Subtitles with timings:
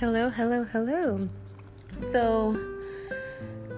[0.00, 1.28] Hello, hello, hello.
[1.94, 2.58] So,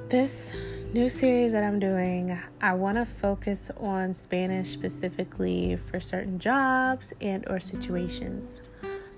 [0.09, 0.53] this
[0.93, 7.13] new series that I'm doing, I want to focus on Spanish specifically for certain jobs
[7.21, 8.63] and or situations.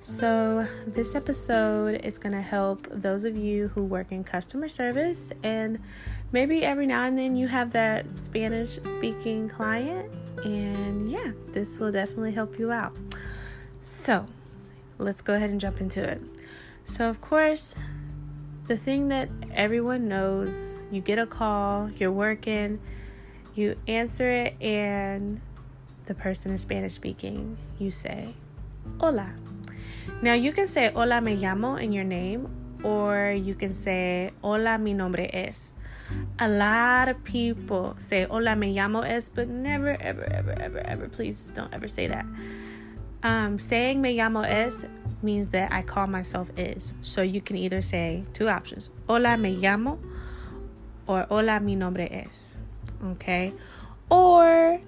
[0.00, 5.30] So, this episode is going to help those of you who work in customer service
[5.42, 5.78] and
[6.32, 10.10] maybe every now and then you have that Spanish speaking client
[10.46, 12.96] and yeah, this will definitely help you out.
[13.82, 14.24] So,
[14.96, 16.22] let's go ahead and jump into it.
[16.84, 17.74] So, of course,
[18.66, 22.80] the thing that everyone knows you get a call, you're working,
[23.54, 25.40] you answer it, and
[26.06, 27.56] the person is Spanish speaking.
[27.78, 28.34] You say,
[29.00, 29.32] Hola.
[30.22, 32.48] Now, you can say Hola, me llamo in your name,
[32.82, 35.74] or you can say Hola, mi nombre es.
[36.38, 41.08] A lot of people say Hola, me llamo es, but never, ever, ever, ever, ever,
[41.08, 42.26] please don't ever say that.
[43.24, 44.84] Um, saying me llamo es
[45.22, 46.92] means that I call myself is.
[47.00, 49.98] So you can either say two options Hola, me llamo,
[51.06, 52.58] or Hola, mi nombre es.
[53.02, 53.54] Okay?
[54.10, 54.78] Or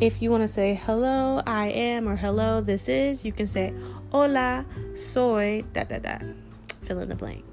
[0.00, 3.74] if you want to say hello, I am, or hello, this is, you can say
[4.12, 6.18] Hola, soy, da da da.
[6.82, 7.44] Fill in the blank.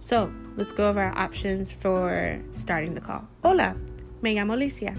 [0.00, 3.26] So let's go over our options for starting the call.
[3.42, 3.74] Hola,
[4.20, 4.94] me llamo Alicia.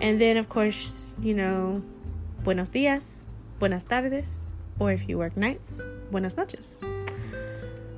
[0.00, 1.82] And then, of course, you know,
[2.42, 3.24] buenos dias,
[3.58, 4.44] buenas tardes,
[4.78, 6.82] or if you work nights, buenas noches.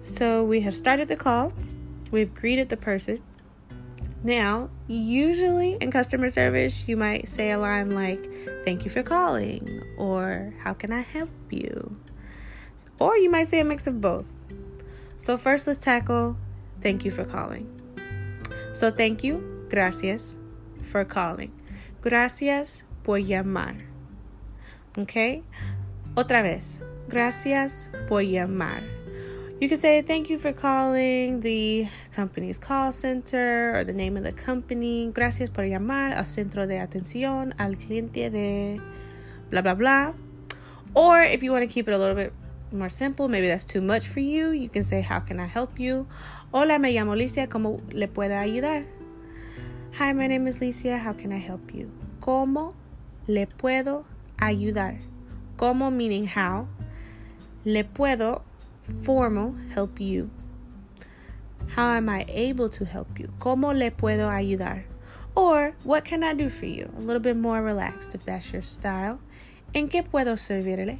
[0.03, 1.53] So we have started the call,
[2.11, 3.21] we've greeted the person.
[4.23, 9.83] Now, usually in customer service, you might say a line like, Thank you for calling,
[9.97, 11.97] or How can I help you?
[12.99, 14.35] Or you might say a mix of both.
[15.19, 16.37] So, first, let's tackle
[16.81, 17.69] Thank you for calling.
[18.73, 20.39] So, thank you, gracias,
[20.83, 21.53] for calling.
[22.01, 23.96] Gracias por llamar.
[24.99, 25.43] Okay?
[26.15, 26.81] Otra vez.
[27.09, 28.83] Gracias por llamar.
[29.61, 34.23] You can say thank you for calling the company's call center or the name of
[34.23, 35.11] the company.
[35.15, 38.81] Gracias por llamar al centro de atención al cliente de
[39.51, 40.13] blah blah blah.
[40.95, 42.33] Or if you want to keep it a little bit
[42.71, 45.79] more simple, maybe that's too much for you, you can say how can I help
[45.79, 46.07] you?
[46.53, 48.85] Hola, me llamo Alicia, ¿cómo le puedo ayudar?
[49.93, 51.91] Hi, my name is Alicia, how can I help you?
[52.21, 52.75] ¿Cómo
[53.27, 54.05] le puedo
[54.39, 54.99] ayudar?
[55.57, 56.69] Como meaning how.
[57.65, 58.43] Le puedo,
[59.03, 60.31] formal, help you.
[61.75, 63.29] How am I able to help you?
[63.39, 64.85] ¿Cómo le puedo ayudar?
[65.35, 66.91] Or, what can I do for you?
[66.97, 69.21] A little bit more relaxed if that's your style.
[69.75, 70.99] ¿En qué puedo servirle?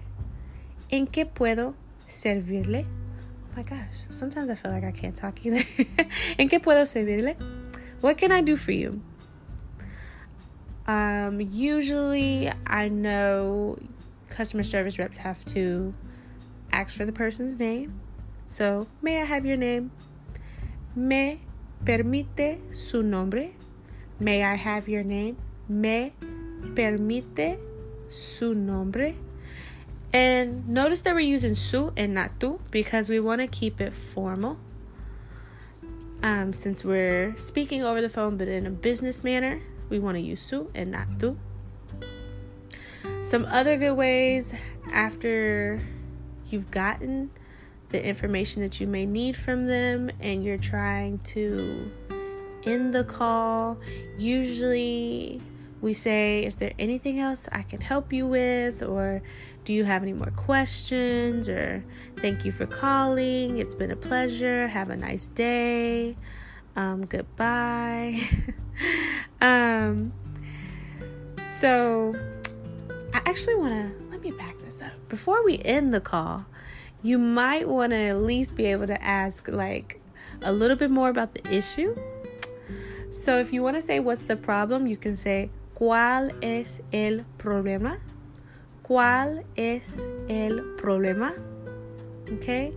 [0.91, 1.75] ¿En qué puedo
[2.07, 2.85] servirle?
[2.85, 5.65] Oh my gosh, sometimes I feel like I can't talk either.
[6.39, 7.37] ¿En qué puedo servirle?
[8.03, 9.01] What can I do for you?
[10.87, 13.79] Um, usually, I know
[14.29, 15.95] customer service reps have to
[16.73, 18.01] ask for the person's name.
[18.49, 19.91] So, may I have your name?
[20.95, 21.41] Me
[21.85, 23.51] permite su nombre?
[24.21, 25.37] May I have your name?
[25.69, 26.13] Me
[26.75, 27.59] permite
[28.09, 29.15] su nombre?
[30.13, 33.93] And notice that we're using su and not tu because we want to keep it
[33.93, 34.59] formal.
[36.23, 40.21] Um, since we're speaking over the phone but in a business manner, we want to
[40.21, 41.39] use su and not tu.
[43.23, 44.53] Some other good ways
[44.93, 45.81] after
[46.49, 47.31] you've gotten
[47.91, 51.91] the information that you may need from them and you're trying to
[52.65, 53.79] end the call,
[54.19, 55.41] usually
[55.81, 58.83] we say, Is there anything else I can help you with?
[58.83, 59.23] Or
[59.65, 61.49] do you have any more questions?
[61.49, 61.85] Or
[62.19, 63.59] thank you for calling.
[63.59, 64.69] It's been a pleasure.
[64.69, 66.17] Have a nice day.
[66.75, 68.29] Um, goodbye.
[69.47, 70.13] um,
[71.47, 72.15] so,
[73.15, 74.93] I actually want to let me back this up.
[75.09, 76.45] Before we end the call,
[77.03, 80.01] you might want to at least be able to ask like
[80.43, 81.97] a little bit more about the issue.
[83.11, 87.27] So if you want to say what's the problem, you can say ¿Cuál es el
[87.37, 87.99] problema?
[88.83, 91.35] ¿Cuál es el problema?
[92.33, 92.73] Okay?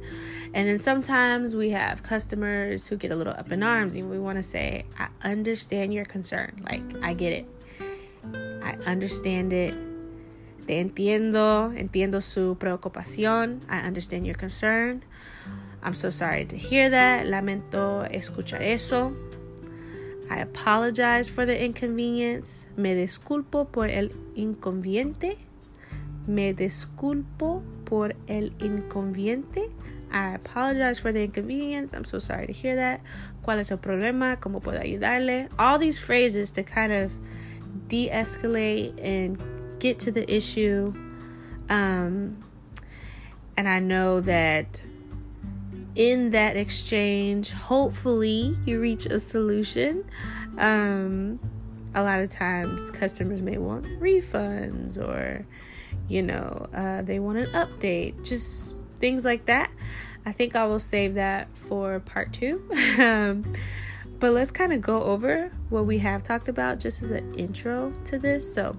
[0.53, 4.17] And then sometimes we have customers who get a little up in arms and we
[4.17, 6.61] want to say, I understand your concern.
[6.63, 7.45] Like, I get it.
[8.63, 9.75] I understand it.
[10.65, 13.61] Te entiendo, entiendo su preocupación.
[13.69, 15.03] I understand your concern.
[15.81, 17.27] I'm so sorry to hear that.
[17.27, 19.15] Lamento escuchar eso.
[20.29, 22.67] I apologize for the inconvenience.
[22.75, 25.37] Me disculpo por el inconveniente.
[26.27, 29.71] Me disculpo por el inconveniente.
[30.11, 31.93] I apologize for the inconvenience.
[31.93, 33.01] I'm so sorry to hear that.
[33.43, 34.37] ¿Cuál es el problema?
[34.39, 35.49] ¿Cómo puedo ayudarle?
[35.57, 37.11] All these phrases to kind of
[37.87, 39.41] de escalate and
[39.79, 40.93] get to the issue.
[41.69, 42.43] Um,
[43.55, 44.81] and I know that
[45.95, 50.05] in that exchange, hopefully, you reach a solution.
[50.57, 51.39] Um,
[51.93, 55.45] a lot of times, customers may want refunds or,
[56.07, 59.71] you know, uh, they want an update, just things like that.
[60.25, 62.61] I think I will save that for part two.
[62.99, 63.45] um,
[64.19, 67.93] but let's kind of go over what we have talked about just as an intro
[68.05, 68.53] to this.
[68.53, 68.75] So,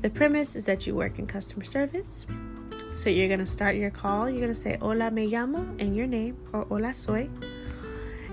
[0.00, 2.26] the premise is that you work in customer service.
[2.94, 4.28] So, you're going to start your call.
[4.28, 7.28] You're going to say, Hola, me llamo, and your name, or Hola, soy.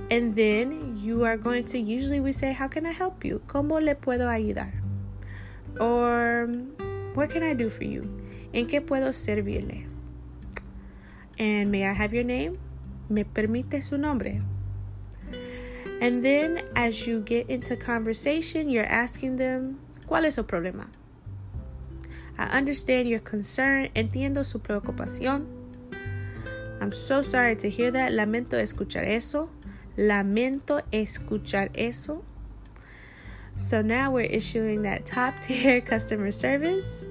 [0.10, 3.42] And then you are going to usually we say, How can I help you?
[3.48, 4.72] ¿Cómo le puedo ayudar?
[5.80, 6.48] Or,
[7.14, 8.08] What can I do for you?
[8.54, 9.91] ¿En qué puedo servirle?
[11.42, 12.60] And may I have your name?
[13.10, 14.44] ¿Me permite su nombre?
[16.00, 20.86] And then as you get into conversation, you're asking them, ¿cuál es su problema?
[22.38, 23.90] I understand your concern.
[23.96, 25.48] Entiendo su preocupación.
[26.80, 28.12] I'm so sorry to hear that.
[28.12, 29.50] Lamento escuchar eso.
[29.98, 32.24] Lamento escuchar eso.
[33.58, 37.04] So now we're issuing that top tier customer service.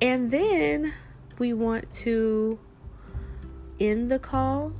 [0.00, 0.92] And then
[1.38, 2.58] we want to
[3.80, 4.72] end the call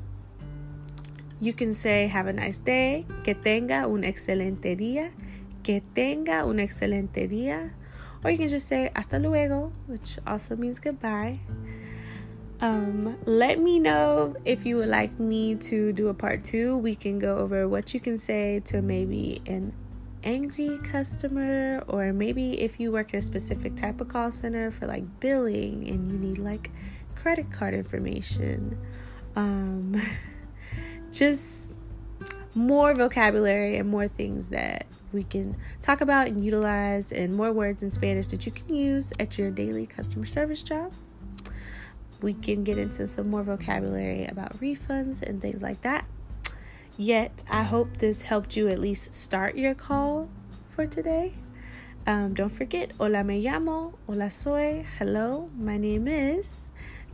[1.40, 5.10] you can say, Have a nice day, que tenga un excelente día,
[5.62, 7.70] que tenga un excelente día.
[8.24, 11.40] Or you can just say, Hasta luego, which also means goodbye.
[12.60, 16.76] Um, let me know if you would like me to do a part two.
[16.76, 19.72] We can go over what you can say to maybe an
[20.24, 24.86] angry customer, or maybe if you work at a specific type of call center for
[24.86, 26.70] like billing and you need like
[27.14, 28.78] credit card information.
[29.36, 30.00] Um,
[31.12, 31.72] just
[32.54, 37.82] more vocabulary and more things that we can talk about and utilize, and more words
[37.82, 40.92] in Spanish that you can use at your daily customer service job.
[42.20, 46.04] We can get into some more vocabulary about refunds and things like that.
[47.00, 50.28] Yet, I hope this helped you at least start your call
[50.74, 51.32] for today.
[52.08, 56.64] Um, don't forget, hola me llamo, hola soy, hello, my name is.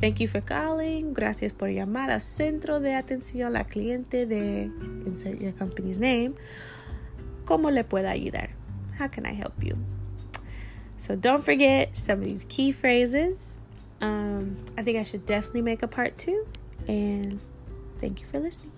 [0.01, 1.13] Thank you for calling.
[1.13, 4.71] Gracias por llamar al centro de atención al cliente de
[5.05, 6.35] insert your company's name.
[7.45, 8.49] ¿Cómo le puedo ayudar?
[8.99, 9.77] How can I help you?
[10.97, 13.61] So don't forget some of these key phrases.
[14.01, 16.47] Um, I think I should definitely make a part two.
[16.89, 17.39] And
[18.01, 18.74] thank you for listening.